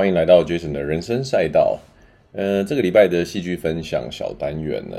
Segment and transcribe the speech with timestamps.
[0.00, 1.78] 欢迎来到 Jason 的人生赛道。
[2.32, 4.96] 呃，这个礼拜的戏剧分享小单元呢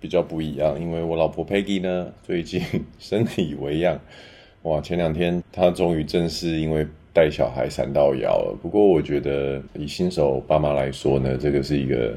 [0.00, 2.62] 比较不一样，因为我老婆 Peggy 呢最近
[2.98, 4.00] 身体微恙，
[4.62, 8.56] 哇，前两天她终于正式因为带小孩闪到腰了。
[8.62, 12.16] 不过我觉得以新手爸妈来说呢，这个是一个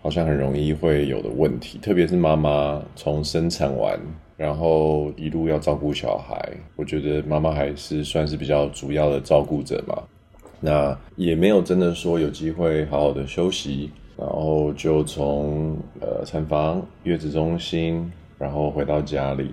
[0.00, 4.00] 好像很容易会有的问题，特别是妈妈从生产完，
[4.38, 6.34] 然后一路要照顾小孩，
[6.76, 10.02] 我觉得妈妈还是算是比较主要的照顾者嘛。
[10.64, 19.50] 那也没有真的说有机会好好的休息，然后就从呃产房、月子中心，然后回到家里，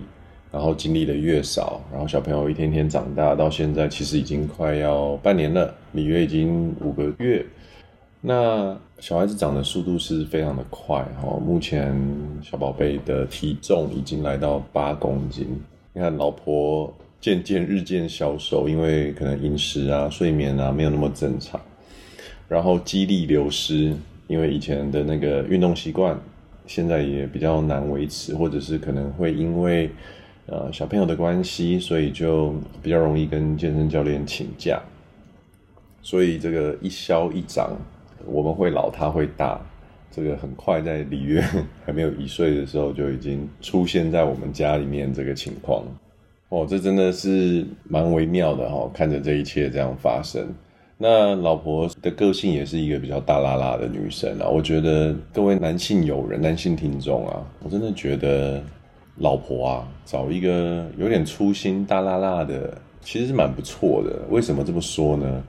[0.52, 7.44] 然后经历的月嫂，然后小朋友一天天长大，到现在其实已经快要半年了，里约已经五个月。
[8.20, 11.92] 那小孩子长的速度是非常的快哦，目前
[12.40, 15.60] 小宝贝的体重已经来到八公斤，
[15.92, 16.94] 你看老婆。
[17.20, 21.60] 渐渐日渐消瘦，因为可能饮食啊、睡眠啊没有那么正常，
[22.48, 23.94] 然后肌力流失，
[24.26, 26.18] 因为以前的那个运动习惯，
[26.66, 29.90] 现在也比较难维持，或者是可能会因为
[30.46, 34.80] 呃小朋友的关系，所以就比较容易跟健身教练请假，
[36.00, 37.76] 所以这个一消一长，
[38.24, 39.60] 我们会老，他会大，
[40.10, 41.44] 这个很快在里约
[41.84, 45.84] 还没有一岁的时候就已经出现在我们家里面这个情况。
[46.50, 50.46] 哦，这真的是蛮微妙的哈，看着这一切这样发生。
[50.98, 54.48] 那老婆的个性也是一个比较大啦啦的女生啊。
[54.48, 58.62] 我觉得各位男性友人、男性听众啊，我真的觉得
[59.16, 64.20] 老婆啊，找一个有点粗心、大啦啦的，其实是蛮不错的。
[64.28, 65.42] 为什么这么说呢？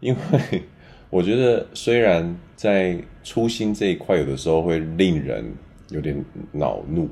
[0.00, 0.62] 因为
[1.10, 5.44] 我觉得虽然在粗心这一块，有的时候会令人
[5.90, 6.16] 有点
[6.50, 7.08] 恼怒。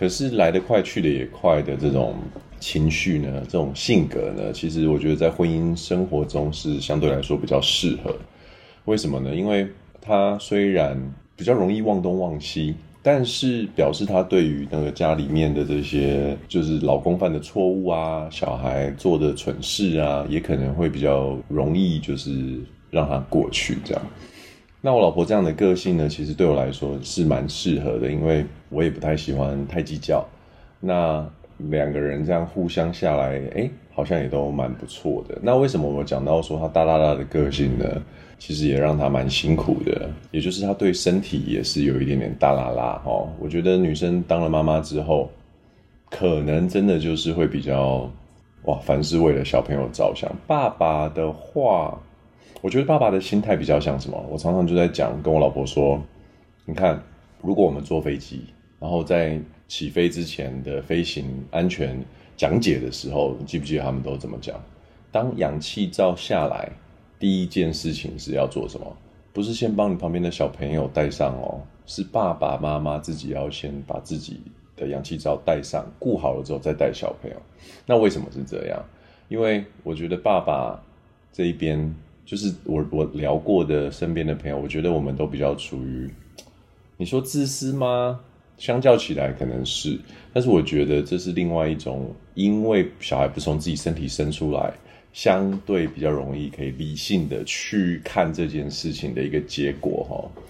[0.00, 2.14] 可是来得快去得也快的这种
[2.58, 8.16] 情绪呢，这种性格呢，其实我觉得在婚姻生活中是相对来说比较适合。
[8.86, 9.34] 为什么呢？
[9.34, 9.68] 因为
[10.00, 10.98] 他虽然
[11.36, 22.58] 比较容易忘东忘西，但是表示他对于那个家里面的这些，就是老公犯的错误啊，小孩做的蠢事啊，也可能会比较容易，就是
[22.90, 24.02] 让他过去这样。
[24.82, 30.26] 那我老婆这样的个性呢，其实对我来说是蛮适合的，因为我也不太喜欢太计较。
[30.80, 31.22] 那
[31.58, 35.36] 两个人这样互相下来，哎，好像也都蛮不错的。
[35.42, 37.84] 那为什么我讲到说她大剌剌的个性呢？
[38.38, 43.28] 其实也让她蛮辛苦的，也就是她对身体也是有一点点大剌剌哦。
[43.38, 45.30] 我觉得女生当了妈妈之后，
[46.08, 48.10] 可能真的就是会比较
[48.64, 50.30] 哇，凡事为了小朋友着想。
[50.46, 52.00] 爸爸的话。
[52.62, 54.22] 我觉得爸爸的心态比较像什么？
[54.28, 55.98] 我常常就在讲，跟我老婆说，
[56.66, 57.02] 你看，
[57.40, 58.44] 如果我们坐飞机，
[58.78, 61.98] 然后在起飞之前的飞行安全
[62.36, 64.60] 讲解的时候，你记不记得他们都怎么讲？
[65.10, 66.70] 当氧气罩下来，
[67.18, 68.94] 第一件事情是要做什么？
[69.32, 74.42] 不是先帮你旁边的小朋友戴上哦，是爸爸妈妈自己要先把自己
[74.76, 77.36] 的氧气罩戴上，顾好了之后再带小朋友。
[77.86, 78.84] 那为什么是这样？
[79.28, 80.78] 因为我觉得爸爸
[81.32, 81.94] 这一边。
[82.30, 86.08] 就是我我聊过的身边的朋友，我觉得我们都比较处于，
[86.96, 88.20] 你说自私吗？
[88.56, 89.98] 相较起来可能是，
[90.32, 94.72] 但是我觉得这是另外一种，因为小孩不从自己身体生出来，
[95.12, 100.44] 相对比较容易可以理性的去看这件事情的一个结果哈。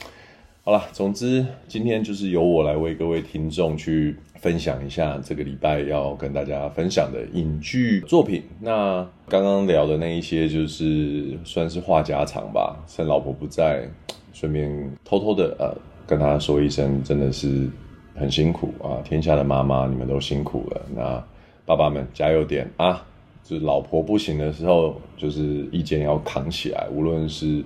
[0.63, 8.43] 好了，总之今天就是由我来为各位听众去分享一下这个礼拜要跟大家分享的影剧作品。
[8.59, 12.77] 那刚刚聊的那一些，就是算是话家常吧。
[12.89, 13.87] 趁老婆不在，
[14.33, 17.69] 顺便偷偷的呃跟她说一声，真的是
[18.15, 18.99] 很辛苦啊！
[19.05, 20.83] 天下的妈妈，你们都辛苦了。
[20.95, 21.23] 那
[21.67, 23.07] 爸爸们加油点啊！
[23.45, 27.63] 就是老婆不行的时候，就是意见要扛起来，无论是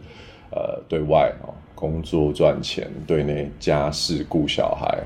[0.51, 1.55] 呃对外哦。
[1.75, 5.03] 工作赚钱，对内家事顾小孩，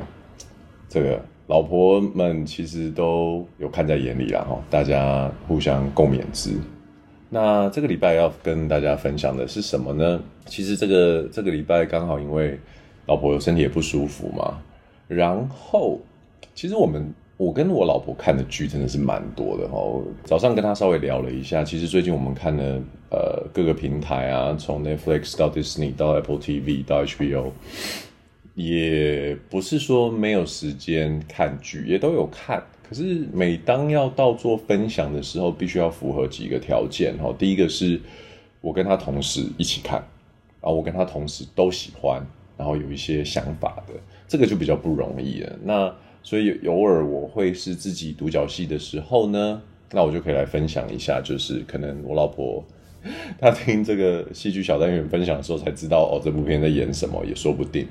[0.89, 6.53] 这个老婆们其实都有看在眼里啦，哈，大家互相共勉之。
[7.29, 10.23] 那这个礼拜要跟大家分享的是什么呢？
[10.47, 12.59] 其实这个这个礼拜刚好因为
[13.07, 14.59] 老婆身体也不舒服嘛，
[15.09, 15.99] 然后
[16.55, 17.13] 其实我们。
[17.39, 20.03] 我跟我老婆看的剧真的是蛮多的哦。
[20.25, 27.53] 早上跟她稍微聊了一下，其实最近我们看了呃各个平台啊，从 Netflix 到 Disney 到 Apple TV 到 HBO，
[28.59, 32.61] 也不是说没有时间看剧，也都有看。
[32.83, 37.33] 可是每当要到做分享的时候，必须要符合几个条件哈。
[37.39, 38.01] 第一个是
[38.61, 40.01] 我跟她同时一起看，
[40.61, 42.21] 然后我跟她同时都喜欢，
[42.57, 43.95] 然后有一些想法的，
[44.27, 45.57] 这个就比较不容易了。
[45.63, 45.95] 那
[46.25, 49.63] 所以偶尔我会是自己独角戏的时候呢，
[49.93, 52.65] 那我就可以来分享一下，就是可能我老婆
[53.39, 57.87] 他听这个戏剧小单元分享的时候才知道哦，这部片在演什么也说不定。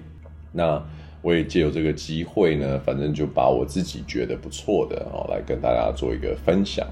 [0.51, 0.83] 那
[1.21, 6.87] 我也借由这个机会呢，反正就把我自己觉得不错的哦，来跟大家做一个分享。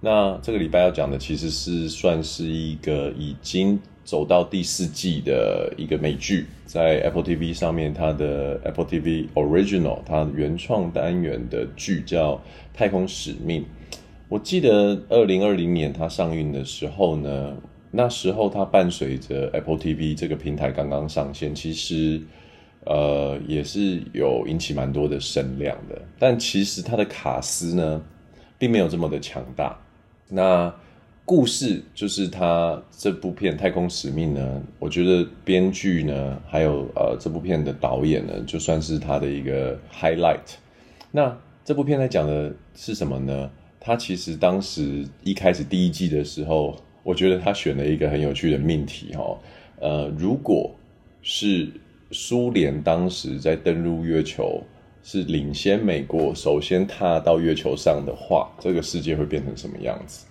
[0.00, 12.34] 那这个礼拜要讲的其实是算是一个已经走到第四季的一个美剧，在 Apple TV 上面，它的 Apple TV Original 它原创单元的剧叫
[12.72, 13.62] 《太空使命》。
[14.28, 17.56] 我记得二零二零年它上映的时候呢，
[17.90, 22.20] 那时候它伴随着 Apple TV 这个平台刚刚上线，其实
[22.86, 26.00] 呃也是有引起蛮多的声量的。
[26.18, 28.02] 但其实它的卡司呢，
[28.58, 29.78] 并没有这么的强大。
[30.28, 30.74] 那
[31.24, 40.54] 故事就是它这部片《太空使命》呢，我觉得编剧呢，还有呃这部片的导演呢，就算是他的一个 highlight。
[41.10, 43.50] 那这部片在讲的是什么呢？
[43.80, 49.38] 他其实当时一开始第一季的时候，我觉得他选了一个很有趣的命题哈。
[49.80, 50.70] 呃，如果
[51.22, 51.68] 是
[52.10, 54.62] 苏联当时在登陆月球，
[55.02, 60.26] 是领先美国首先踏到月球上的话，这个世界会变成什么样子？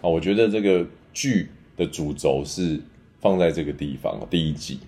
[0.00, 2.80] 啊，我觉得这个剧的主轴是
[3.20, 4.80] 放在这个地方，第一季。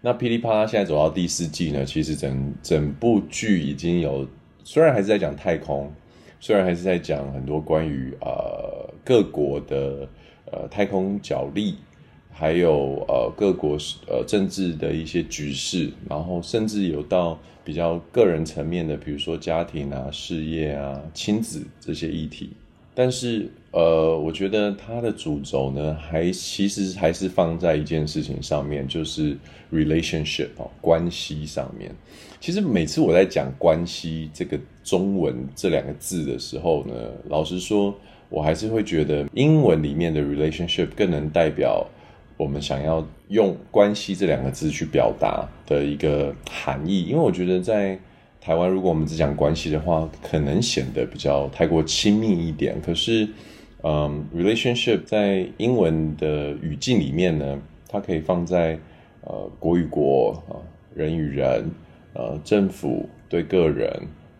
[0.00, 4.26] 那噼里啪啦现在走到第四季呢，其实整整部剧已经有，
[4.64, 5.92] 虽然还是在讲太空。
[6.38, 10.06] 虽然还是在讲很多关于呃各国的
[10.52, 11.76] 呃太空角力，
[12.38, 22.50] 还有呃各国呃政治的一些局势，然后甚至有到比较个人层面的，比如说家庭啊、事业啊、亲子这些议题。
[22.94, 29.36] 但是呃，我觉得它的主轴呢，还其实还是放在一件事情上面，就是
[29.72, 31.90] relationship 哦，关系上面。
[32.38, 36.94] 其实每次我在讲关系这个中文这两个字的时候呢，
[37.28, 37.94] 老实说，
[38.28, 41.86] 我还是会觉得英文里面的 relationship 更能代表
[42.36, 47.04] 我们想要用关系这两个字去表达的一个含义。
[47.04, 47.98] 因为我觉得在
[48.40, 52.80] 台湾，如果我们只讲关系的话，可能显得比较太过亲密一点。
[52.80, 53.28] 可是，
[53.82, 58.78] 嗯，relationship 在英文的语境里面呢，它可以放在
[59.22, 60.54] 呃国与国啊，
[60.94, 61.70] 人与人，
[62.14, 63.90] 呃政府对个人，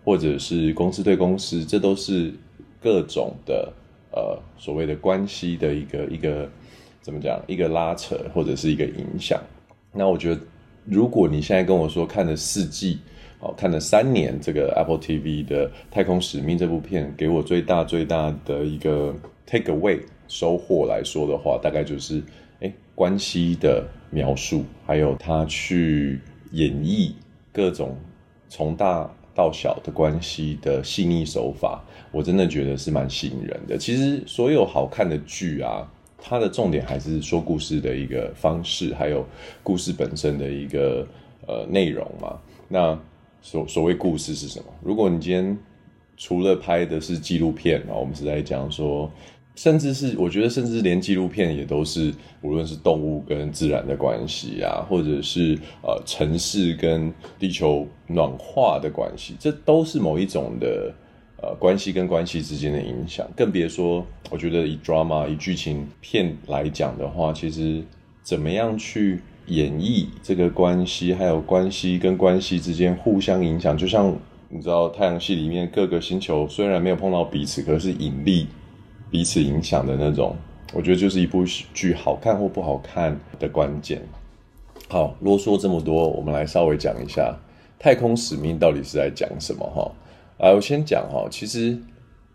[0.04, 2.32] 或者是公司对公司，这都是
[2.81, 3.72] 各种的
[4.12, 6.48] 呃所谓的关系的一个一个
[7.06, 7.41] 怎么讲？
[7.47, 9.41] 一个拉扯或者是一个影响。
[9.93, 10.41] 那我觉得，
[10.85, 12.99] 如果你现在跟我说看了四季。
[13.38, 19.14] 哦，看了三年这个 Apple TV 的《太空使命》这部片，给我最大最大的一个
[19.44, 22.23] take away 收获来说的话，大概就是，
[22.61, 26.19] 哎，关系的描述，还有他去
[26.53, 27.12] 演绎
[27.53, 27.94] 各种
[28.49, 33.76] 从大到小的关系的细腻手法，我真的觉得是蛮吸引人的。
[33.76, 35.87] 其实所有好看的剧啊，
[36.28, 39.25] 它的重点还是说故事的一个方式，还有
[39.62, 41.06] 故事本身的一个
[41.46, 42.37] 呃内容嘛。
[42.67, 42.99] 那
[43.40, 44.67] 所所谓故事是什么？
[44.82, 45.56] 如果你今天
[46.17, 49.08] 除了拍的是纪录片，然后我们是在讲说，
[49.55, 52.12] 甚至是我觉得，甚至连纪录片也都是，
[52.43, 60.93] 无论是动物跟自然的关系啊，或者是呃城市跟地球暖化的关系，这都是某一种的
[61.43, 63.26] 呃关系跟关系之间的影响。
[63.36, 67.82] 更别说，我觉得以 drama 以剧情片来讲的话，其实
[68.22, 69.20] 怎么样去。
[69.48, 74.12] 演绎这个关系，还有关系跟关系之间互相影响，就像
[74.48, 78.48] 你知道太阳系里面各个星球虽然没有碰到彼此，可是引力
[79.08, 80.34] 彼此影响的那种，
[80.72, 84.02] 我觉得就是一部剧好看或不好看的关键。
[84.88, 87.32] 好，啰嗦这么多，我们来稍微讲一下
[87.81, 89.88] 《太空使命》到底是在讲什么哈？
[90.38, 91.72] 啊，我先讲哈，其实《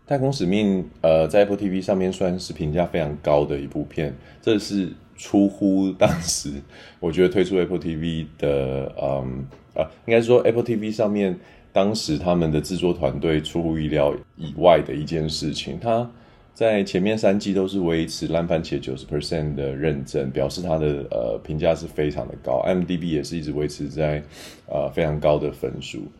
[0.06, 4.92] 太空使命》呃，在 Apple TV 上面算是评价非常高的一部片，这是。
[5.14, 6.50] 出乎当时，
[6.98, 11.38] 我觉得推出 Apple TV 的，嗯啊，应该说 Apple TV 上面
[11.72, 15.78] 当时他们的制作团队出乎意料以外的一件事情。
[15.80, 16.10] 它
[16.54, 22.60] 在前面三季都是维持烂番茄九十 percent 的认证，表示它的呃评价是非常的高。
[22.66, 24.20] IMDB 也是一直维持在
[24.66, 26.10] 呃非常高的分数，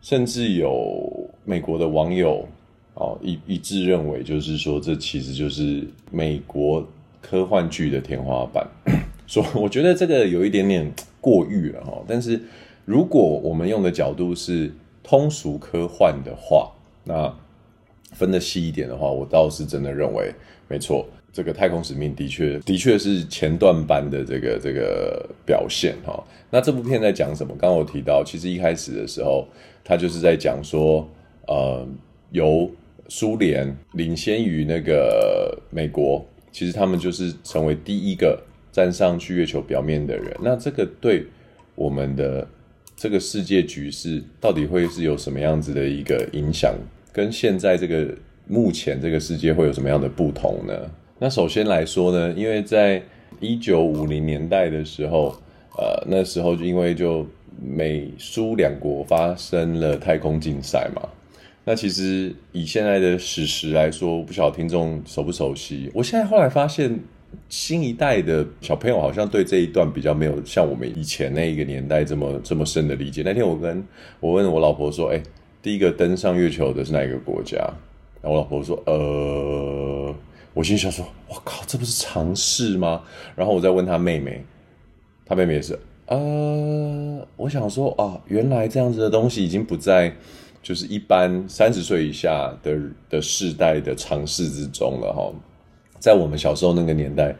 [0.00, 2.46] 甚至有美国的网友
[2.94, 6.86] 哦一一致认为，就是说这其实就是美国。
[7.22, 8.66] 科幻剧的天花板，
[9.28, 10.90] 说我觉得这个有一点点
[11.20, 12.02] 过誉了哈。
[12.08, 12.40] 但是
[12.86, 16.72] 如果我们用的角度是通俗科幻的话，
[17.04, 17.30] 那
[18.12, 20.34] 分得细一点的话，我倒是真的认为
[20.66, 21.06] 没错。
[21.32, 26.22] 这个太空使命的确的确是前段班的这个这个表现哈。
[26.50, 27.54] 那这部片在讲什么？
[27.58, 29.46] 刚刚我提到，其实一开始的时候，
[29.84, 31.08] 他就是在讲说，
[31.46, 31.86] 呃，
[32.32, 32.70] 由
[33.08, 36.24] 苏联领先于那个美国。
[36.52, 40.36] 其实他们就是成为第一个站上去月球表面的人。
[40.42, 41.24] 那这个对
[41.76, 42.44] 我们的
[42.96, 46.74] 这个世界局势到底会是有什么样子的一个影响？
[47.12, 48.12] 跟现在这个
[48.48, 50.90] 目前这个世界会有什么样的不同呢？
[51.22, 53.02] 那首先来说呢，因为在
[53.40, 55.36] 一九五零年代的时候，
[55.76, 57.26] 呃，那时候就因为就
[57.62, 61.06] 美苏两国发生了太空竞赛嘛。
[61.62, 65.90] 那其实以现在的史实来说，不晓得听众熟不熟悉？
[65.92, 66.98] 我现在后来发现。
[67.48, 73.22] 新一代的小朋友好像对这一段比较没有像我们以前那一个年代这么这么深的理解。
[73.24, 73.86] 那天我跟
[74.18, 75.22] 我问我老婆说：“哎，
[75.62, 77.56] 第一个登上月球的是哪一个国家？”
[78.20, 78.92] 然后我老婆说：“呃，
[80.52, 83.02] 我心想说，我靠，这不是常识吗？”
[83.36, 84.44] 然后我再问他妹妹，
[85.24, 90.12] 他妹妹也是，呃，我想说啊，原来这样子的东西已经不在
[90.62, 92.78] 就是一般三十岁以下的
[93.08, 95.32] 的世代的常识之中了哈。
[95.98, 97.34] 在我们小时候那个年代，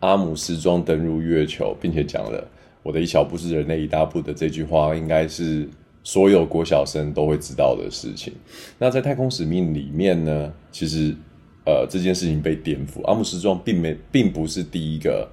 [0.00, 2.46] 阿姆斯壮登入月球，并且讲了
[2.82, 5.68] “我的一小步是人类一大步”的这句话，应该是
[6.04, 8.32] 所有国小生都会知道的事情。
[8.78, 11.16] 那在太空使命里面呢，其实
[11.64, 15.28] 呃这件事情被颠覆，阿姆斯壮并没并不是第一个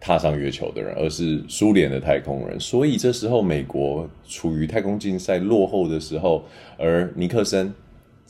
[0.00, 2.58] 踏上月球的人，而是苏联的太空人。
[2.60, 6.44] 所以这时候美国处于太空竞赛落后的时候，
[6.78, 7.74] 而尼克森，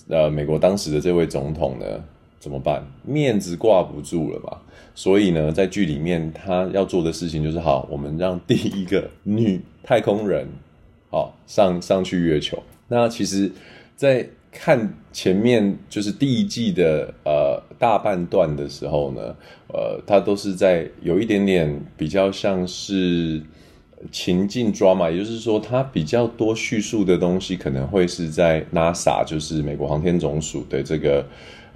[0.09, 2.05] 呃，美国当时的这位总统呢，
[2.39, 2.87] 怎么办？
[3.03, 4.59] 面子挂不住了嘛。
[4.95, 10.49] 所以呢，在剧里面他要做的事情就是：好，我们让第一个女太空人，
[11.11, 12.63] 好上上去月球。
[12.89, 13.53] 那其实，
[13.95, 19.35] 在看前面就是第一季的呃大半段的时候呢，
[19.69, 23.43] 呃，他都是在有一点点比较像是
[24.11, 31.27] 情境抓嘛也就是说，他比较多叙述的东西可能会是在 NASA，就是美国航天总署的这个。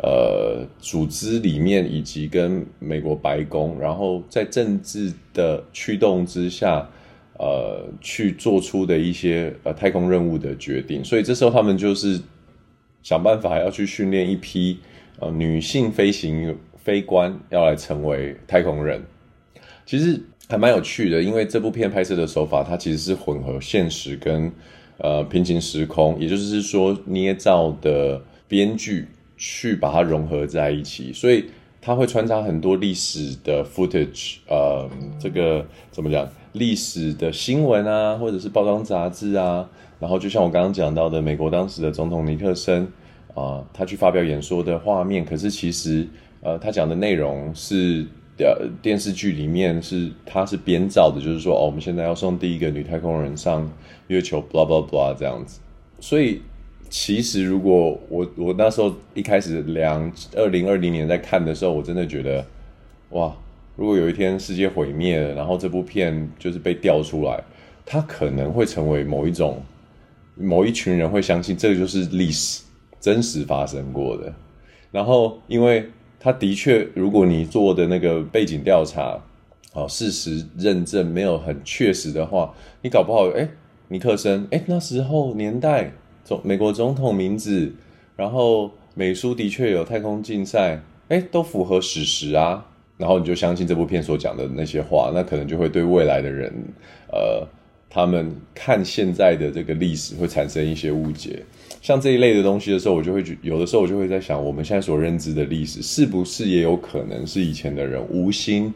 [0.03, 6.89] 呃，组织里面以及跟美国白宫，然后在政治的驱动之下，
[7.39, 11.05] 呃，去做出的一些呃太空任务的决定。
[11.05, 12.19] 所以这时候他们就是
[13.02, 14.78] 想办法要去训练一批
[15.19, 19.02] 呃女性飞行飞官，要来成为太空人。
[19.87, 24.52] 其实还蛮有趣的，因为这部片拍摄的手法，它其实是混合现实跟
[24.99, 29.07] 呃平行时空，也就是说捏造的编剧。
[29.42, 31.47] 去把它融合在一起，所以
[31.80, 34.87] 它会穿插很多历史的 footage，呃，
[35.19, 36.28] 这个怎么讲？
[36.52, 39.66] 历史的新闻啊，或者是报章杂志啊，
[40.00, 42.88] 然后就像我刚刚讲到的，美国当时的总统尼克森
[43.35, 46.09] 啊、他去发表演说的画面，可是其实
[46.42, 48.04] 呃，他讲的内容是
[48.38, 53.71] 呃电视剧里面是他是编造的，就是说哦，我们现在要送第一个女太空人上
[54.09, 55.61] 月球，blah blah blah 这样子，
[56.00, 56.40] 所以。
[56.92, 62.45] 其实，如果我我那时候一开始两二零二零年在看的时候，我真的觉得，
[63.11, 63.33] 哇！
[63.76, 67.40] 如果有一天世界毁灭了，然后这部片就是被调出来，
[67.87, 69.62] 它可能会成为某一种
[70.41, 72.63] 某一群人会相信这个就是历史
[72.99, 74.33] 真实发生过的。
[74.91, 75.87] 然后，因为
[76.19, 79.21] 他的确，如果你做的那个背景调查，
[79.73, 83.49] 好，事实认证没有很确实的话，你搞不好，哎，
[83.89, 85.93] 尼克森，哎，那时候年代。
[86.23, 87.73] 总美国总统名字，
[88.15, 90.79] 然后美苏的确有太空竞赛，
[91.09, 92.67] 哎，都符合史实啊。
[92.99, 96.53] 然后你就相信这部片所讲的那些话，那可能就会对未来的人，
[97.11, 97.45] 呃，
[97.91, 101.43] 他们看现在的这个历史会产生一些误解。
[101.83, 108.73] 像这一类的东西的时候，我就会觉有的时候我就会在想，我们现在所认知的历史，是不是也有可能是以前的人无心。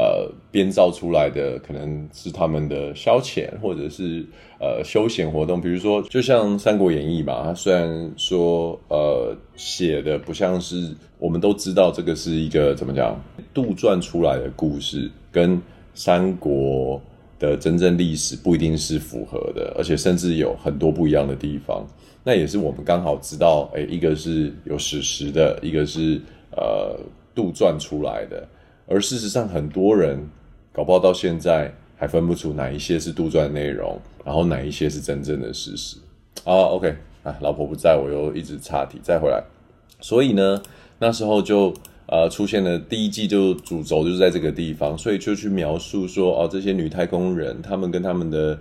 [0.00, 4.24] 呃，编造出来的可能是他们的消遣，或者是
[4.60, 5.60] 呃休闲活动。
[5.60, 13.20] 比如说，就像《三国演义》嘛，它虽然说呃写的不像是我们都知道这个是一个怎么讲
[13.52, 15.60] 杜撰出来的故事，跟
[15.94, 17.02] 三国
[17.38, 21.86] 的真正历史不一定是符合的，而且甚至有很多不一样的地方。
[22.24, 26.98] 那也是我们刚好知道，诶，一个是有史实的，一个是呃
[27.34, 28.46] 杜撰出来的。
[28.86, 30.18] 而事实上，很多人
[30.72, 35.96] 搞不好到现在还分不出哪一些是杜撰内容，然后哪一些是真正的事实。
[36.44, 39.42] 啊，OK，啊，老婆不在，我又一直岔题，再回来。
[40.00, 40.62] 所以呢，
[40.98, 41.72] 那时候就
[42.08, 48.58] 呃出现了第一季，就主轴就是在这个地方，所以就去描述说，哦，这些女太空人，她们跟她们的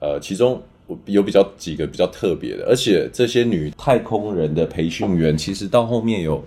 [0.00, 0.62] 呃，其中
[1.06, 6.42] 有比较几个比较特别的，而且这些女太空人的培训员，其实到后面有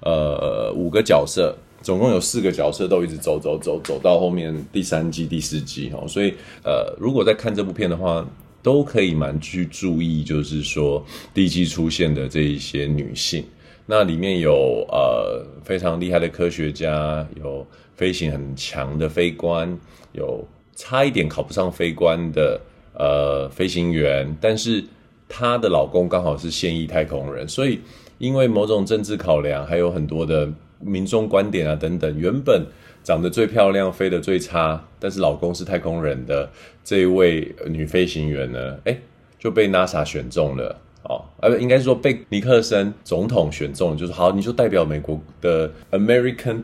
[0.00, 1.56] 呃五个角色。
[1.82, 8.22] 总共有四个角色都一直走走走走到后面第三季第四季哦，所以呃，如果在看这部片的话，
[8.62, 11.02] 都可以蛮去注意，就是说
[11.32, 13.42] 第一季出现的这一些女性。
[13.90, 17.66] 那里面有呃非常厉害的科学家，有
[17.96, 19.76] 飞行很强的飞官，
[20.12, 22.60] 有差一点考不上飞官的
[22.94, 24.84] 呃飞行员，但是
[25.28, 27.80] 她的老公刚好是现役太空人，所以
[28.18, 32.64] 因为某种政治考量，还有很多的民众观点啊等等，原本
[33.02, 36.48] 长得最漂亮、飞得最差，但是老公是太空人的
[36.84, 38.96] 这一位女飞行员呢，哎，
[39.36, 40.80] 就被 NASA 选中了。
[41.04, 46.62] 哦，呃，应该是说被尼克森总统选中，就是好，你就代表美国的 American，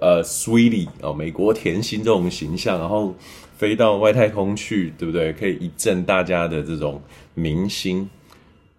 [0.00, 3.14] 呃，Sweetie 哦，美国甜心这种形象，然后
[3.56, 5.32] 飞到外太空去，对不对？
[5.32, 7.02] 可以一振大家的这种
[7.34, 8.08] 明星。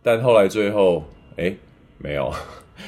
[0.01, 1.03] 但后来最后，
[1.35, 1.53] 哎，
[1.97, 2.31] 没有，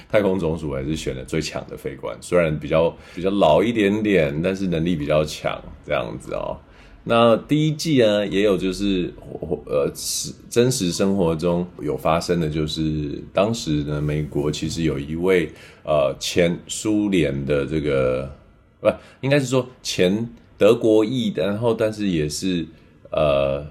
[0.10, 6.58] 太空总署还是选了最强的飞官，虽然比较比较老一点点，但是能力比较强，这样子哦。
[7.10, 9.14] 那第一季呢，也有就是，
[9.66, 15.50] 呃，是真实生活中有发生的，就是当时呢，美国其实有一位
[15.86, 18.30] 呃前苏联的这个，
[18.82, 18.90] 不，
[19.22, 22.68] 应该是说前德国裔，然后但是也是
[23.10, 23.66] 呃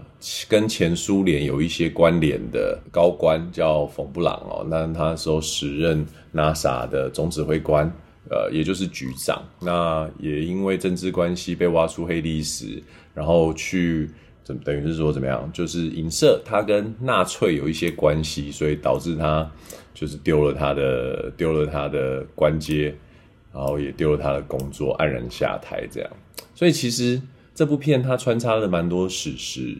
[0.48, 7.86] 跟前苏联有一些关联的高官，叫冯布朗哦，那他那时候时任 NASA 的总指挥官，
[8.30, 12.82] 呃，也就是局长，那也因为政治关系被挖出黑历史。
[13.16, 14.10] 然后去
[14.44, 15.50] 怎等于是说怎么样？
[15.54, 19.50] 就是影射他跟纳粹有一些关系，所以导致他
[19.94, 22.94] 就是丢了他的丢了他的官阶，
[23.54, 26.10] 然后也丢了他的工作，黯然下台这样。
[26.54, 27.22] 所以其实
[27.54, 29.78] 这部片它穿插了蛮多史实，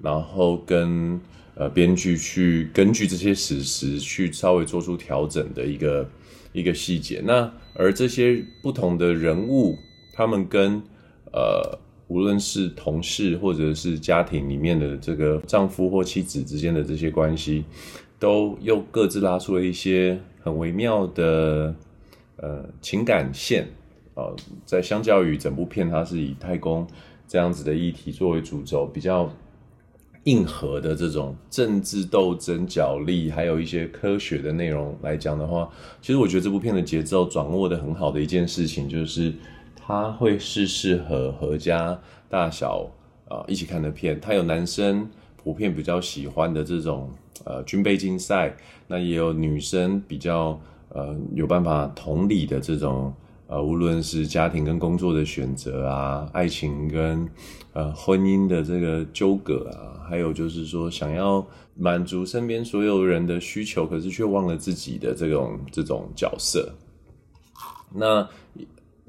[0.00, 1.20] 然后跟
[1.54, 6.10] 呃编剧去根据这些史实去稍微做出调整的一个
[6.52, 7.22] 一个细节。
[7.24, 9.78] 那而这些不同的人物，
[10.12, 10.82] 他们跟
[11.32, 11.78] 呃。
[12.12, 17.64] 无论是同事或者是家庭里面的这个丈夫或妻子之间的这些关系，
[18.18, 21.74] 都又各自拉出了一些很微妙的
[22.36, 23.66] 呃情感线
[24.14, 24.28] 啊、
[24.66, 26.86] 在相较于整部片，它是以太空
[27.26, 29.32] 这样子的议题作为主轴，比较
[30.24, 35.66] 硬核的这种政治斗争角力，还有一些科学的内容来讲的话，
[36.02, 39.32] 其实我觉得这部片的节奏掌握的很好的一件事情就是。
[39.84, 42.88] 他会是适合合家大小
[43.28, 44.20] 啊、一起看的片。
[44.20, 45.08] 他有男生
[45.42, 47.10] 普遍比较喜欢的这种
[47.44, 48.54] 呃军备竞赛，
[48.86, 53.12] 那也有女生比较呃有办法同理的这种
[53.48, 57.28] 呃无论是家庭跟工作的选择啊，爱情跟
[57.72, 66.72] 呃婚姻的这个纠葛啊，还有就是说想要满足身边所有人的需求，可是却忘了自己的这种这种角色。
[67.92, 68.28] 那。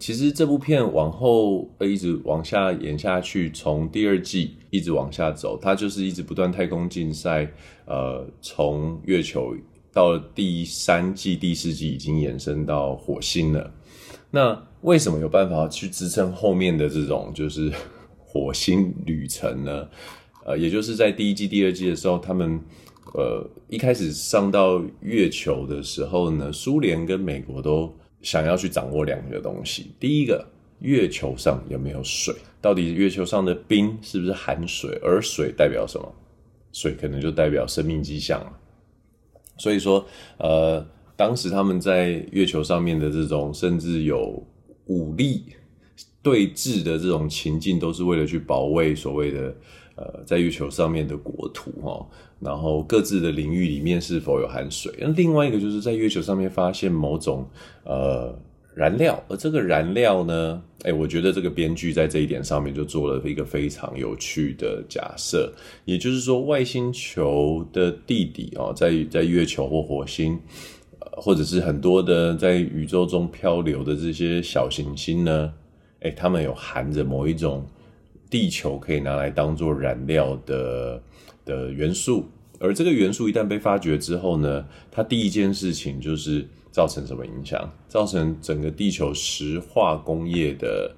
[0.04, 7.50] 其实这部片往后呃一直往下演下去，从第二季一直往下走，它就是一直不断太空竞赛。
[7.86, 9.56] 呃，从月球
[9.94, 13.74] 到第三季、第四季已经延伸到火星了。
[14.30, 17.72] 那为什么有办法去支撑后面的这种就是
[18.20, 19.88] 火星旅程呢？
[20.46, 22.60] 呃，也就是在第一季、第二季的时候，他们
[23.14, 27.90] 呃一开始上到月球的时候呢，苏联跟美国都。
[28.24, 30.44] 想要去掌握两个东西，第一个，
[30.80, 32.34] 月球上有没有水？
[32.60, 34.98] 到底月球上的冰是不是含水？
[35.04, 36.12] 而水代表什么？
[36.72, 38.42] 水可能就代表生命迹象。
[39.58, 40.04] 所以说，
[40.38, 40.84] 呃，
[41.16, 44.42] 当时他们在月球上面的这种，甚至有
[44.86, 45.44] 武力
[46.24, 49.56] 对峙的这种情境，都是为了去保卫所谓的。
[49.96, 52.04] 呃，在月球上面的国土哈，
[52.40, 54.92] 然后各自的领域里面是否有含水？
[55.00, 57.48] 那另外一个就是在月球上面发现某种
[57.84, 58.36] 呃
[58.74, 65.54] 燃料，而这个燃料呢，哎，我觉得这个编剧在这一点上面就做了一个非常有趣的假设，
[65.86, 70.40] 也就是说，外星球的地底哦，在在月球或火星，
[71.18, 75.54] 或者是很多的在宇宙中漂流的这些小行星呢，
[76.00, 77.64] 哎，他们有含着某一种。
[78.34, 81.00] 地球可以拿来当做燃料的
[81.46, 82.26] 的元素，
[82.60, 87.72] 而这个元素一旦被发掘之后呢，它第一件事情就是造成什么影响？
[87.88, 90.96] 造成整个地球石化工业的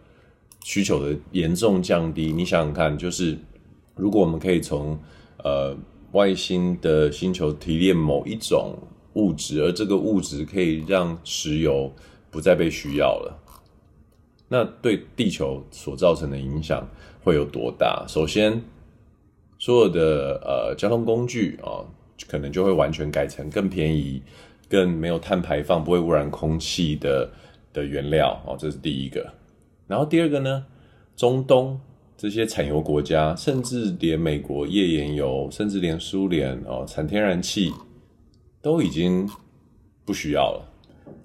[0.63, 2.31] 需求的严重降低。
[2.31, 3.37] 你想想看，就是
[3.97, 4.97] 如果我们可以从
[5.43, 5.75] 呃
[6.13, 8.77] 外星的星球提炼某一种
[9.15, 11.93] 物质，而这个物质可以让石油
[12.31, 13.37] 不再被需要了，
[14.47, 16.87] 那对地球所造成的影响。
[17.25, 18.05] 会有多大？
[18.07, 18.61] 首先，
[19.57, 21.81] 所有的呃交通工具啊、
[22.29, 24.21] 可能就会完全改成更便宜、
[24.69, 27.31] 更没有碳排放、不会污染空气的
[27.73, 29.33] 的原料哦，这是第一个。
[29.87, 30.65] 然后第二个呢，
[31.15, 31.79] 中东
[32.15, 37.73] 这些产油国家，甚至连美国页岩油，甚至连苏联哦产天然气
[38.61, 39.27] 都已经
[40.05, 40.71] 不需要了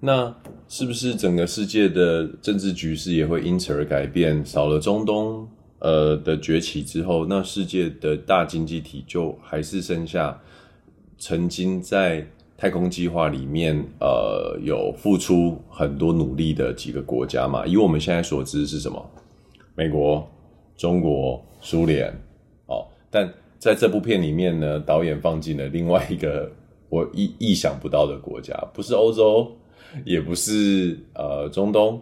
[0.00, 0.34] 那
[0.66, 4.44] 是不是整个世界的政治局势也会因此而改变？
[4.44, 5.46] 少了中东
[5.80, 10.40] 呃的崛起之后，那世界的大经济体就还是剩下
[11.18, 17.66] 曾经在太空计划里面呃有付出很多努力的几个国家嘛？
[17.66, 19.04] 以我们现在所知是什么？
[19.74, 20.26] 美国、
[20.76, 22.10] 中国、苏联。
[22.66, 26.50] 哦，但在这部片里面呢，导演放进了另外一个
[26.88, 29.50] 我意意想不到的国家，不是欧洲。
[30.04, 32.00] 也不是呃中东，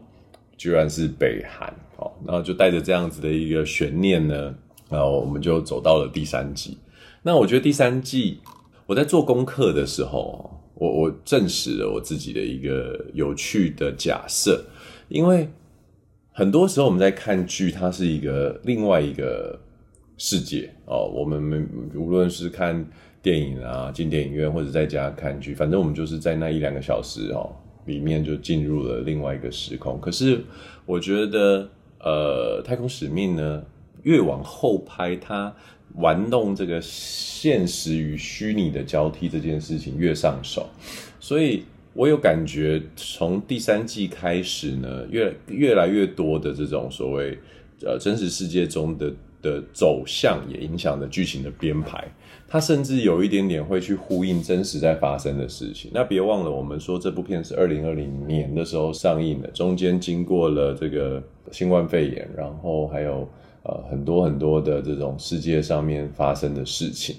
[0.59, 4.55] 居然是北韩好，然后就带着这样子的一个悬念呢，
[4.91, 6.77] 然后我们就走到了第三季。
[7.23, 8.41] 那我觉得第三季
[8.87, 14.65] 我在做功课的时候，我我证实了我自己的一个有趣的假设，
[15.09, 15.49] 因为
[16.33, 19.59] 很多时候我们在看剧，它是一个另外一个
[20.17, 21.07] 世界哦。
[21.07, 22.89] 我们无论是看
[23.21, 27.55] 电影啊，进电影院或者在家看剧，反正我们就是在那一两个小时哦。
[27.89, 29.99] 里面就进入了另外一个时空。
[30.01, 30.41] 可是
[30.87, 33.65] 我觉得，呃，太空使命呢，
[34.05, 35.53] 越往后拍，它
[35.95, 40.69] 玩弄这个现实与虚拟的交替这件事情越上手。
[41.19, 47.37] 所以我有感觉，从第三季开始呢，越越来越多的这种所谓
[47.83, 52.07] 呃真实世界中的的走向，也影响了剧情的编排。
[52.51, 55.91] 它甚至有一点点会去呼应真实在发生的事情。
[55.93, 63.29] 那别忘了，我们说这部片是二零二零年的时候上映的，中间经过了这个新冠肺炎，然后还有
[63.65, 67.17] 呃很多很多的这种世界上面发生的事情，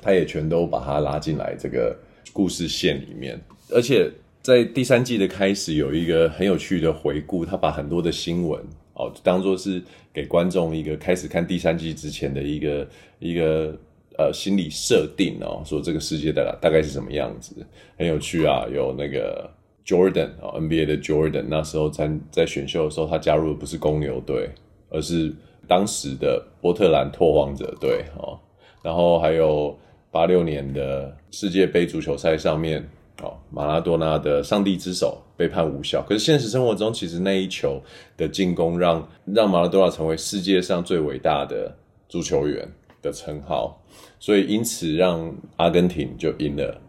[0.00, 1.94] 他也全都把它拉进来这个
[2.32, 3.38] 故事线里面。
[3.70, 4.10] 而且
[4.40, 8.58] 在第三季的开始有一个很有趣的回顾，他把很多的新闻
[8.94, 9.82] 哦当做是
[10.14, 13.78] 给观众一个开始看第三季之前的一个一个。
[14.16, 17.54] 呃，心理设定哦，说这个世界的大概是什么样子，
[17.98, 18.64] 很有趣啊。
[18.72, 19.50] 有那个
[19.84, 24.48] Jordan 啊，NBA 的 Jordan，那时候在在选秀的时候，他加入的不是公牛队，
[24.88, 25.34] 而是
[25.66, 28.38] 当时的波特兰拓荒者队哦。
[28.82, 29.76] 然后还有
[30.12, 32.88] 八六年的世界杯足球赛上面，
[33.20, 37.82] 哦，马拉多纳的上帝之手被判无效，可是现实生活中，其实那一球
[38.16, 41.74] 的进攻让让马拉多纳成为世界上最伟大的
[42.08, 42.68] 足球员
[43.02, 43.80] 的称号。
[44.24, 46.80] 所以，因此让阿根廷就赢了，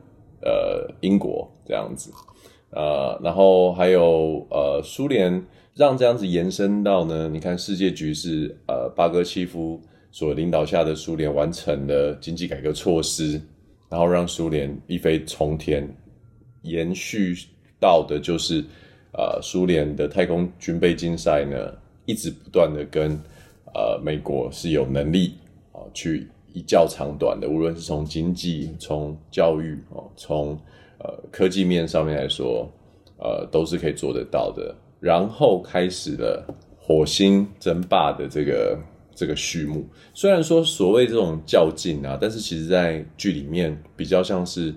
[0.41, 2.09] 呃，英国这样子，
[2.69, 9.81] 呃，然后还有呃，苏联让这样子延伸到呢，你看世界局势，呃，巴格契夫
[10.13, 13.41] 所领导下的苏联完成了经济改革措施，
[13.89, 15.85] 然后让苏联一飞冲天，
[16.61, 17.35] 延续
[17.81, 18.63] 到的就是，
[19.11, 21.73] 呃，苏联的太空军备竞赛呢，
[22.05, 23.11] 一直不断的跟
[23.73, 25.33] 呃美国是有能力
[25.73, 26.25] 啊、去。
[26.55, 30.57] 一较长短的，无论是从经济、从教育哦，从
[30.99, 32.71] 呃科技面上面来说，
[33.17, 34.73] 呃，都是可以做得到的。
[35.01, 36.47] 然后开始了
[36.79, 38.79] 火星争霸的这个
[39.13, 39.85] 这个序幕。
[40.13, 44.73] 虽然说所谓这种较劲啊，但是其实在剧里面比较像是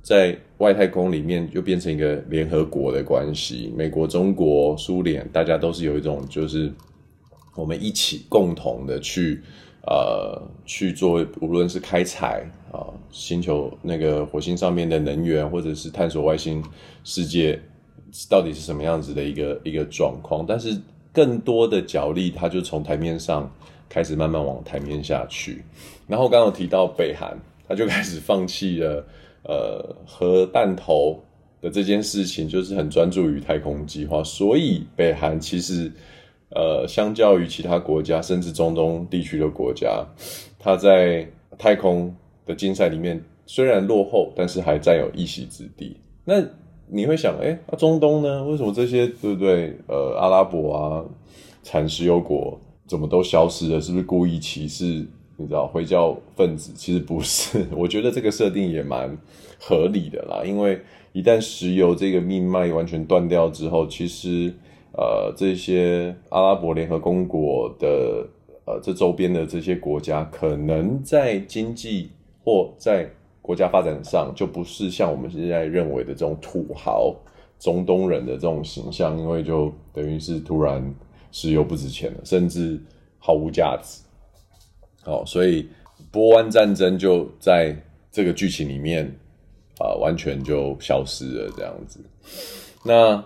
[0.00, 6.72] 在外太空里面又变成一个联合国的关系，美国、中国、苏联，大家都是有一种就是
[7.54, 9.42] 我们一起共同的去。
[9.90, 16.62] 呃，去做无论是开采啊，星球那个火星上面的能源，或者是探索外星
[17.04, 17.58] 世界
[18.28, 20.78] 到底是什么样子的一个一个状况，但是
[21.10, 23.50] 更多的角力，它就从台面上
[23.88, 25.64] 开始慢慢往台面下去。
[26.06, 27.34] 然后刚刚提到北韩，
[27.66, 29.06] 他就开始放弃了
[29.44, 31.18] 呃核弹头
[31.62, 35.90] 的这件事情，就是很专注于太空计划，所以北韩其实。
[36.50, 40.06] 呃，相较于其他国家，甚至中东地区的国家，
[40.58, 42.14] 它在太空
[42.46, 45.98] 的竞赛里面虽然落后，但是还占有一席之地。
[46.24, 46.42] 那
[46.86, 48.42] 你会想，哎，那中东呢？
[48.44, 49.76] 为什么这些对不对？
[49.88, 51.04] 呃，阿拉伯啊，
[51.62, 53.78] 产石油国怎么都消失了？
[53.78, 55.06] 是不是故意歧视？
[55.36, 56.72] 你知道，回教分子？
[56.74, 59.14] 其实不是， 我觉得这个设定也蛮
[59.60, 60.42] 合理的啦。
[60.46, 60.80] 因为
[61.12, 64.54] 一旦石油这个命脉完全断掉之后，其实。
[65.00, 68.26] 呃，这些阿拉伯联合公国的
[68.64, 72.10] 呃，这周边的这些国家，可能在经济
[72.42, 73.08] 或在
[73.40, 77.14] 国家发展上，就不是像我们现在认为的这种土豪
[77.60, 80.82] 中东人的这种形象，因为就等于是突然
[81.30, 82.76] 石油不值钱了，甚至
[83.20, 84.02] 毫无价值。
[85.04, 85.68] 好，所以
[86.10, 87.72] 波湾战争就在
[88.10, 89.06] 这个剧情里面
[89.78, 92.00] 啊，完全就消失了，这样子。
[92.84, 93.24] 那。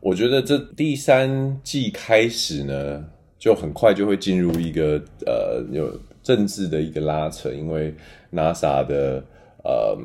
[0.00, 3.04] 我觉得这第三季开始呢，
[3.38, 7.94] 就很快就会进入一个呃有政治的一个拉扯，因为
[8.32, 9.22] NASA 的
[9.62, 9.96] 呃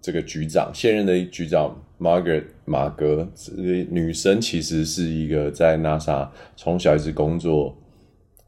[0.00, 7.76] 这个局长，现任的局长 Margaret 马格，这女生其实是一个在 NASA 从小一直工作，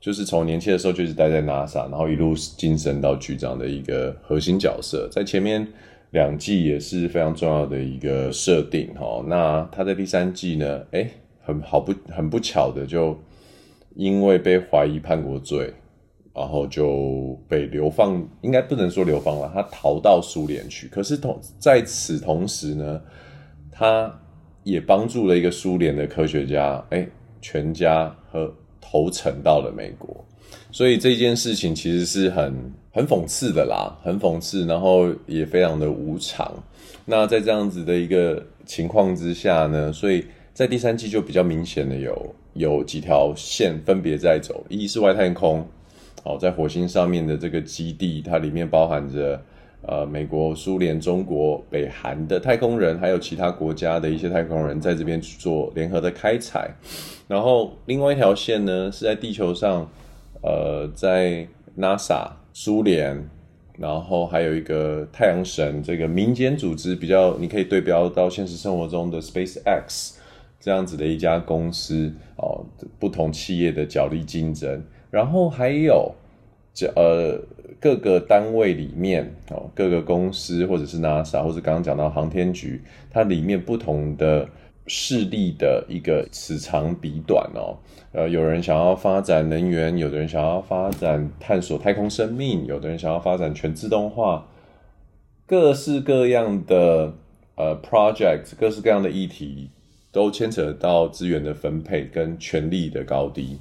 [0.01, 5.67] 就是从年轻的时候就一直待在 NASA，然后一路晋升到局长的一个核心角色，在前面
[6.11, 9.25] 两季也是非常重要的一个设定哈。
[9.27, 11.11] 那他在第三季呢，诶，
[11.43, 13.19] 很好不很不巧的，就
[13.95, 15.73] 因为被怀疑叛国罪。
[16.39, 20.87] 然后就被流放，应该不能说流放了，他逃到苏联去。
[20.87, 23.01] 可是同在此同时呢，
[23.73, 24.21] 他
[24.63, 27.09] 也帮助了一个苏联的科学家，哎，
[27.41, 30.23] 全家和投诚到了美国。
[30.71, 36.51] 所以这件事情其实是很很讽刺的啦，很讽刺，然后也非常的无常。
[37.05, 45.63] 那在这样子的一个情况之下呢，所以在第三季就比较明显的有有几条线分别在走，一是外太空。
[46.25, 49.39] 好，在火星上面的这个基地，它里面包含着
[49.83, 56.71] 呃美国、苏联、中国、北韩的太空人，还有其他国家的一些太空人在这边做联合的开采。
[57.29, 59.87] 然后另外一条线呢，是在地球上，
[60.43, 61.47] 呃，在
[61.79, 63.23] NASA、苏联，
[63.77, 70.15] 然后还有一个太阳神这个民间组织，比较你可以对标到现实生活中的 SpaceX
[70.59, 72.65] 这样子的一家公司哦，
[72.99, 74.83] 不同企业的角力竞争。
[75.11, 76.15] 然后还有，
[76.73, 77.39] 这呃
[77.79, 84.49] 各个单位里面哦，各个公司或者是 NASA，或者刚刚讲到航天局，它里面不同的
[84.87, 87.79] 势力的一个此长彼短哦。
[88.13, 94.49] 呃，有人想要发展能源，有的人想要发展探索太空生命，有的人想要发展全自动化，
[95.45, 97.13] 各式各样的
[97.57, 99.71] 呃 project，各式各样的议题
[100.11, 103.59] 都牵扯到资源的分配跟权力的高低。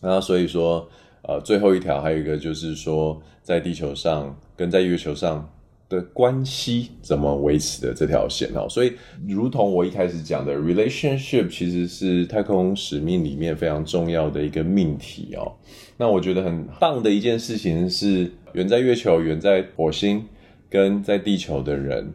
[0.00, 0.88] 那所以说，
[1.22, 5.50] 呃，最后一条还有一个就是说，在地球上跟在月球上
[5.90, 8.66] 的关系怎么维持的这条线哦。
[8.70, 8.94] 所以，
[9.28, 15.52] 如同我一开始讲的，relationship 其实是太空使命里面非常重要的一个命题哦。
[15.98, 20.24] 那我觉得很棒的一件事情是，远在月球、远在火星
[20.70, 22.10] 跟在地球的人，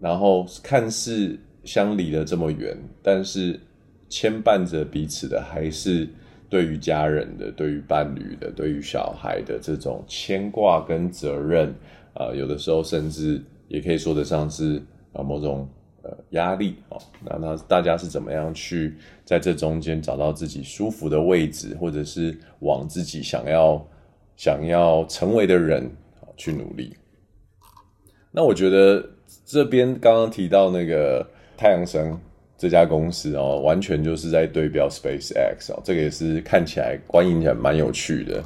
[0.00, 3.60] 然后看似相离的这么远，但是
[4.08, 6.08] 牵绊着彼此的还是。
[6.48, 11.72] 对于家人的、对于伴侣的、对于小孩的这种牵挂跟责任，
[12.20, 15.66] 呃，有的时候甚至也可以说得上是啊、某种
[16.02, 17.00] 呃压力哦。
[17.24, 23.82] 那那大家是怎么样去在这中间找到自己舒服的位置，或者是往自己想要
[24.36, 25.90] 想要成为的人
[26.36, 26.94] 去努力？
[28.30, 29.02] 那我觉得
[29.46, 32.18] 这边刚刚提到那个太阳神。
[32.62, 38.44] 这家公司哦，完全就是在对标 SpaceX 哦，这个也是看起来、观影起来蛮有趣的。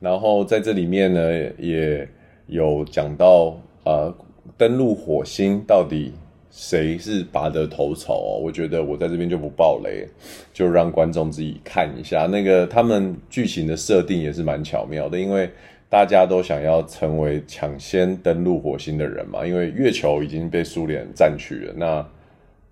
[0.00, 1.20] 然后在这里面呢，
[1.58, 2.08] 也
[2.52, 4.14] 有讲到呃，
[4.56, 6.12] 登陆火星到底
[6.50, 8.40] 谁是拔得头筹？
[8.42, 10.06] 我觉得我在这边就不爆雷，
[10.52, 12.26] 就让观众自己看一下。
[12.26, 15.50] 那个他们剧情的设定也是蛮巧妙的，因为
[15.88, 22.06] 大家都想要成为抢先登陆火星的人嘛，因为月球已经被苏联占据了，那。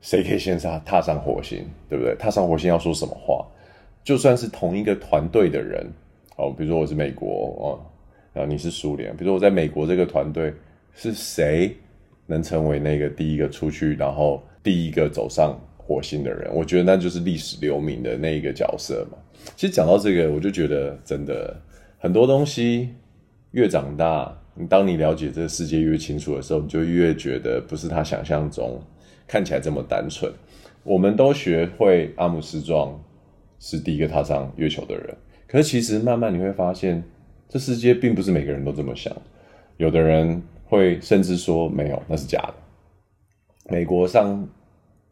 [0.03, 2.17] 谁可以先上踏上火星，对不对？
[2.17, 3.47] 踏上火星要说什么话？
[4.03, 5.87] 就算是同一个团队的人，
[6.39, 7.67] 哦，比如说我是美国哦，
[8.33, 10.53] 啊你是苏联，比如说我在美国这个团队，
[10.95, 11.77] 是谁
[12.27, 16.55] 能成为那个第一个出去，然后第一个走上火星的人？
[16.55, 19.19] 我觉得那就是历史留名的那一个角色嘛。
[19.57, 21.61] 其实讲到这个，我就觉得真的
[21.99, 22.91] 很多东西
[23.53, 24.37] 越长大，
[24.69, 28.81] 当你了解这个世界越清楚的时候，你就越觉得不是他想象中。
[29.27, 30.33] 看起来这么单纯，
[30.83, 33.01] 我们都学会阿姆斯壮
[33.61, 35.17] 是第一个踏上月球的人。
[35.47, 37.05] 可是其实慢慢你会发现，
[37.51, 39.15] 这世界并不是每个人都这么想。
[39.77, 42.55] 有的人会甚至说没有，那是假的。
[43.69, 44.49] 美国上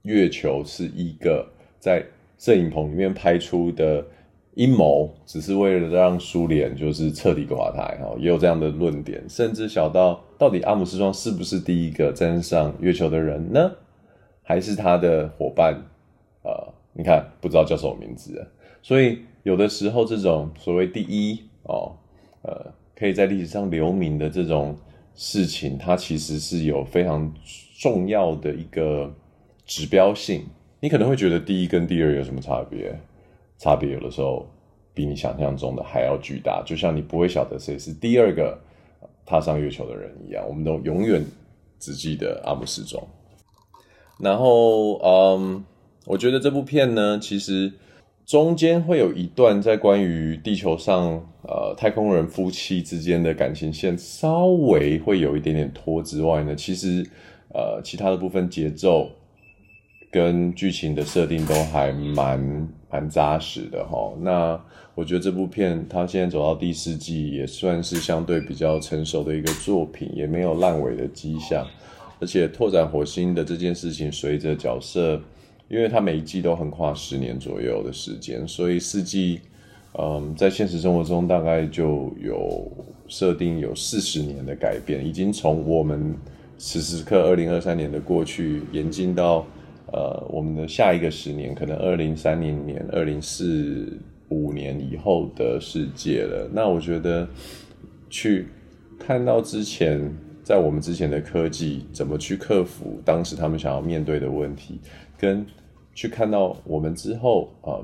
[0.02, 1.46] 月球是一个
[1.80, 2.02] 在
[2.38, 4.06] 摄影棚里面拍出的
[4.54, 8.14] 阴谋，只是为了让苏联就是彻底垮台哈。
[8.18, 13.72] 也有这样的论点，甚至小到到底阿姆斯壮是不是第一个登上月球的人呢？
[14.42, 15.74] 还是他的伙伴，
[16.42, 18.46] 呃，你看不知道叫什么名字，
[18.80, 21.94] 所以有的时候这种所谓第一哦，
[22.42, 24.76] 呃，可以在历史上留名的这种
[25.14, 27.32] 事情，它其实是有非常
[27.78, 29.12] 重要的一个
[29.66, 30.44] 指标性。
[30.80, 32.98] 你可能会觉得第一跟第二有什么差别？
[33.58, 34.46] 差别有的时候
[34.94, 36.62] 比你想象中的还要巨大。
[36.64, 38.56] 就像你不会晓得谁是第二个
[39.26, 41.24] 踏上月球的人一样，我们都永远
[41.80, 43.04] 只记得阿姆斯壮。
[44.20, 45.64] 然后，嗯，
[46.06, 47.72] 我觉得这部片呢，其实
[48.28, 51.14] 中间会有一段在关于地球上
[51.44, 57.02] 呃太空人夫妻之间的感情线稍微会有一点点拖之外呢，其实
[57.54, 59.10] 呃其他的部分节奏
[60.10, 64.12] 跟剧情的设定都还蛮蛮扎实的哈。
[64.20, 64.60] 那
[64.94, 71.66] 我觉得这部片它现在走到第四季也算是相对比较成熟的一个作品，也没有烂尾的迹象。
[72.20, 75.18] 而且拓展火星的这件事情，随着角色。
[75.68, 79.40] 因为它每一季都横跨十年左右的时间，所以四季，
[79.98, 82.70] 嗯，在现实生活中大概就有
[83.06, 86.14] 设定有四十年的改变，已经从我们
[86.56, 89.46] 此时刻二零二三年的过去延进到
[89.92, 93.92] 呃我们的下一个十年，可能二零三零年、二零四
[94.30, 96.48] 五年以后的世界了。
[96.52, 97.28] 那我觉得
[98.08, 98.48] 去
[98.98, 100.00] 看到之前
[100.42, 104.80] 在我们之前的科技怎么去克服当时他们想要面对的问题，
[105.18, 105.44] 跟
[105.94, 107.76] 去看到我们之后啊，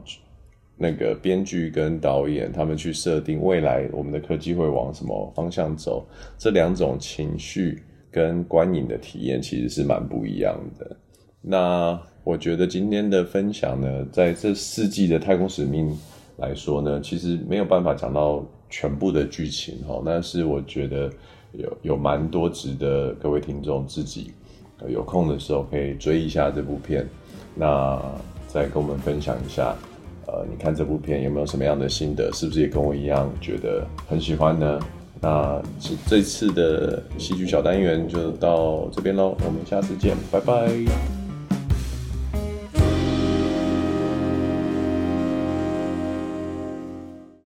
[0.76, 6.06] 那个编剧跟导演他们去设定未来我们的科技会往什么方向走，
[6.38, 10.96] 这两种情绪跟观影的体验其实是蛮不一样的。
[11.40, 15.96] 那我觉得今天的分享呢，在这四季的太空使命
[16.38, 21.10] 来说呢，其实没有办法讲到全部的剧情哈，但是我觉得
[21.52, 24.32] 有有蛮多值得各位听众自己
[24.88, 27.06] 有空的时候可以追一下这部片。
[27.54, 28.00] 那
[28.48, 29.74] 再跟我们分享一下，
[30.26, 32.32] 呃，你看这部片有没有什么样的心得？
[32.32, 34.78] 是不是也跟我一样觉得很喜欢呢？
[35.20, 41.23] 那这这次的戏剧小单元就到这边喽，我们下次见，拜拜。